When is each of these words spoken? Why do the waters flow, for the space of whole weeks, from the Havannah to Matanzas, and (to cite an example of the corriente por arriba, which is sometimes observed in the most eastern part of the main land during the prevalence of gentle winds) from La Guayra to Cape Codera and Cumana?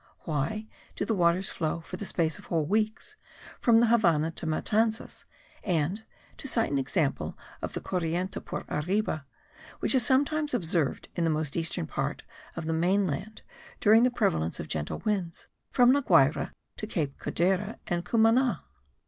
Why 0.21 0.67
do 0.95 1.05
the 1.05 1.13
waters 1.13 1.49
flow, 1.49 1.81
for 1.81 1.95
the 1.97 2.07
space 2.07 2.39
of 2.39 2.45
whole 2.47 2.65
weeks, 2.65 3.17
from 3.59 3.79
the 3.79 3.85
Havannah 3.85 4.31
to 4.31 4.47
Matanzas, 4.47 5.25
and 5.63 6.03
(to 6.37 6.47
cite 6.47 6.71
an 6.71 6.79
example 6.79 7.37
of 7.61 7.73
the 7.73 7.81
corriente 7.81 8.43
por 8.43 8.65
arriba, 8.67 9.27
which 9.79 9.93
is 9.93 10.03
sometimes 10.03 10.55
observed 10.55 11.09
in 11.15 11.23
the 11.23 11.29
most 11.29 11.55
eastern 11.55 11.85
part 11.85 12.23
of 12.55 12.65
the 12.65 12.73
main 12.73 13.05
land 13.05 13.43
during 13.79 14.01
the 14.01 14.09
prevalence 14.09 14.59
of 14.59 14.67
gentle 14.67 15.03
winds) 15.05 15.45
from 15.69 15.91
La 15.91 16.01
Guayra 16.01 16.51
to 16.77 16.87
Cape 16.87 17.19
Codera 17.19 17.77
and 17.85 18.03
Cumana? 18.03 18.63